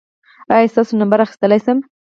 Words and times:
ایا 0.53 0.65
زه 0.67 0.71
ستاسو 0.73 0.93
نمبر 1.01 1.19
اخیستلی 1.25 1.59
شم؟ 1.65 1.77